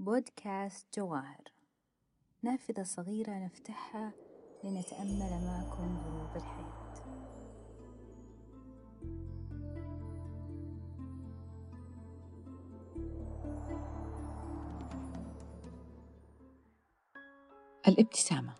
[0.00, 1.52] بودكاست جواهر.
[2.42, 4.12] نافذة صغيرة نفتحها
[4.64, 6.80] لنتأمل معكم غروب الحياة
[17.88, 18.52] الابتسامة.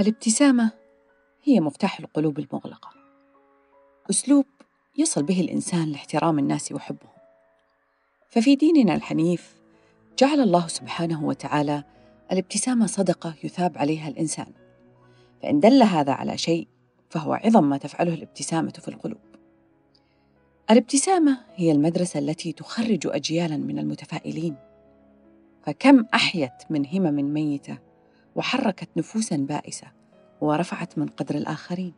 [0.00, 0.70] الابتسامة
[1.42, 2.90] هي مفتاح القلوب المغلقة.
[4.10, 4.46] أسلوب
[4.98, 7.12] يصل به الإنسان لاحترام الناس وحبهم.
[8.28, 9.61] ففي ديننا الحنيف
[10.22, 11.84] جعل الله سبحانه وتعالى
[12.32, 14.46] الابتسامة صدقة يثاب عليها الإنسان.
[15.42, 16.68] فإن دل هذا على شيء
[17.10, 19.18] فهو عظم ما تفعله الابتسامة في القلوب.
[20.70, 24.56] الابتسامة هي المدرسة التي تخرج أجيالا من المتفائلين.
[25.62, 27.78] فكم أحيت من همم ميتة
[28.36, 29.86] وحركت نفوسا بائسة
[30.40, 31.92] ورفعت من قدر الآخرين.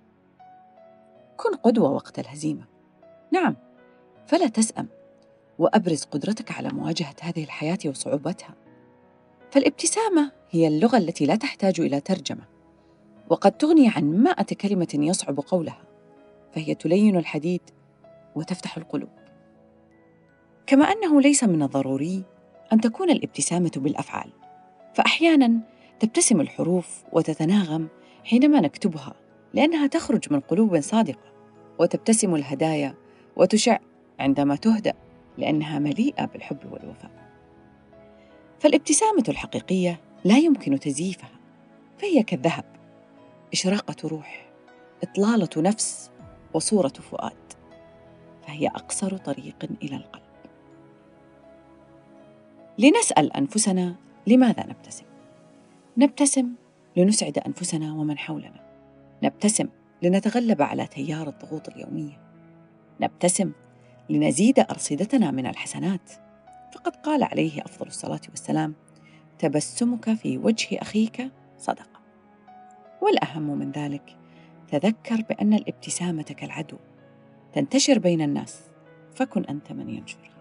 [1.36, 2.64] كن قدوة وقت الهزيمة.
[3.32, 3.56] نعم
[4.26, 4.88] فلا تسأم.
[5.58, 8.54] وأبرز قدرتك على مواجهة هذه الحياة وصعوبتها.
[9.50, 12.42] فالابتسامة هي اللغة التي لا تحتاج إلى ترجمة
[13.30, 15.82] وقد تغني عن مائة كلمة يصعب قولها
[16.52, 17.60] فهي تلين الحديد
[18.34, 19.08] وتفتح القلوب.
[20.66, 22.24] كما أنه ليس من الضروري
[22.72, 24.30] أن تكون الابتسامة بالأفعال
[24.94, 25.60] فاحيانا
[26.00, 27.88] تبتسم الحروف وتتناغم
[28.24, 29.14] حينما نكتبها
[29.54, 31.32] لأنها تخرج من قلوب صادقة
[31.78, 32.94] وتبتسم الهدايا
[33.36, 33.78] وتشع
[34.18, 35.03] عندما تهدأ.
[35.38, 37.10] لأنها مليئة بالحب والوفاء.
[38.60, 41.30] فالابتسامة الحقيقية لا يمكن تزييفها،
[41.98, 42.64] فهي كالذهب،
[43.52, 44.50] إشراقة روح،
[45.02, 46.10] إطلالة نفس
[46.54, 47.52] وصورة فؤاد،
[48.46, 50.22] فهي أقصر طريق إلى القلب.
[52.78, 53.94] لنسأل أنفسنا
[54.26, 55.04] لماذا نبتسم؟
[55.96, 56.48] نبتسم
[56.96, 58.60] لنسعد أنفسنا ومن حولنا.
[59.22, 59.68] نبتسم
[60.02, 62.20] لنتغلب على تيار الضغوط اليومية.
[63.00, 63.52] نبتسم
[64.10, 66.12] لنزيد أرصدتنا من الحسنات.
[66.74, 68.74] فقد قال عليه أفضل الصلاة والسلام
[69.38, 72.00] تبسمك في وجه أخيك صدقة
[73.02, 74.16] والأهم من ذلك
[74.68, 76.76] تذكر بأن الابتسامة كالعدو
[77.52, 78.60] تنتشر بين الناس
[79.14, 80.33] فكن أنت من ينشرها